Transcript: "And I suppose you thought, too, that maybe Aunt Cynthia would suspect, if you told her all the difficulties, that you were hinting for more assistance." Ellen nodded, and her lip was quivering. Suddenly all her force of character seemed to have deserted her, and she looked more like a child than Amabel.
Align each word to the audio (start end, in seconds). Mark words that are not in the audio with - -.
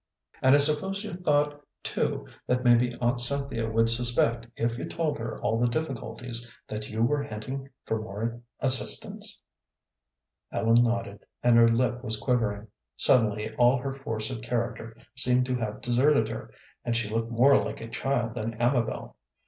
"And 0.41 0.55
I 0.55 0.57
suppose 0.57 1.03
you 1.03 1.13
thought, 1.13 1.63
too, 1.83 2.25
that 2.47 2.63
maybe 2.63 2.95
Aunt 2.95 3.19
Cynthia 3.19 3.69
would 3.69 3.87
suspect, 3.87 4.47
if 4.55 4.75
you 4.79 4.85
told 4.85 5.19
her 5.19 5.39
all 5.43 5.59
the 5.59 5.67
difficulties, 5.67 6.51
that 6.65 6.89
you 6.89 7.03
were 7.03 7.21
hinting 7.21 7.69
for 7.85 8.01
more 8.01 8.41
assistance." 8.61 9.43
Ellen 10.51 10.83
nodded, 10.83 11.23
and 11.43 11.55
her 11.55 11.67
lip 11.67 12.03
was 12.03 12.17
quivering. 12.19 12.65
Suddenly 12.97 13.53
all 13.57 13.77
her 13.77 13.93
force 13.93 14.31
of 14.31 14.41
character 14.41 14.97
seemed 15.15 15.45
to 15.45 15.55
have 15.57 15.81
deserted 15.81 16.29
her, 16.29 16.51
and 16.83 16.97
she 16.97 17.07
looked 17.07 17.29
more 17.29 17.63
like 17.63 17.79
a 17.79 17.87
child 17.87 18.33
than 18.33 18.55
Amabel. 18.59 19.17